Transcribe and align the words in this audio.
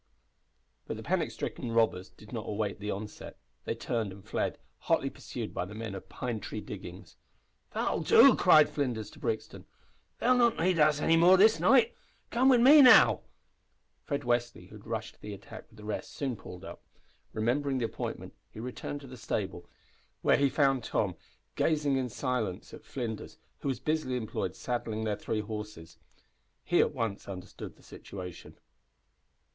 But 0.87 0.97
the 0.97 1.03
panic 1.03 1.29
stricken 1.29 1.73
robbers 1.73 2.09
did 2.09 2.33
not 2.33 2.49
await 2.49 2.79
the 2.79 2.89
onset. 2.89 3.37
They 3.65 3.75
turned 3.75 4.11
and 4.11 4.25
fled, 4.25 4.57
hotly 4.79 5.11
pursued 5.11 5.53
by 5.53 5.65
the 5.65 5.75
men 5.75 5.93
of 5.93 6.09
Pine 6.09 6.39
Tree 6.39 6.59
Diggings. 6.59 7.17
"That'll 7.69 8.01
do!" 8.01 8.35
cried 8.35 8.67
Flinders 8.67 9.11
to 9.11 9.19
Brixton; 9.19 9.67
"they'll 10.17 10.33
not 10.35 10.57
need 10.57 10.79
us 10.79 10.99
any 11.01 11.17
more 11.17 11.37
this 11.37 11.59
night. 11.59 11.93
Come 12.31 12.49
wid 12.49 12.61
me 12.61 12.81
now." 12.81 13.21
Fred 14.03 14.21
Westly, 14.23 14.69
who 14.69 14.77
had 14.77 14.87
rushed 14.87 15.13
to 15.17 15.21
the 15.21 15.35
attack 15.35 15.65
with 15.69 15.77
the 15.77 15.85
rest, 15.85 16.11
soon 16.15 16.35
pulled 16.35 16.65
up. 16.65 16.81
Remembering 17.31 17.77
the 17.77 17.85
appointment, 17.85 18.33
he 18.49 18.59
returned 18.59 19.01
to 19.01 19.07
the 19.07 19.17
stable, 19.17 19.69
where 20.23 20.37
he 20.37 20.49
found 20.49 20.83
Tom 20.83 21.13
gazing 21.55 21.97
in 21.97 22.09
silence 22.09 22.73
at 22.73 22.83
Flinders, 22.85 23.37
who 23.59 23.67
was 23.67 23.79
busily 23.79 24.15
employed 24.17 24.55
saddling 24.55 25.03
their 25.03 25.15
three 25.15 25.41
horses. 25.41 25.99
He 26.63 26.79
at 26.79 26.95
once 26.95 27.27
understood 27.29 27.75
the 27.75 27.83
situation. 27.83 28.57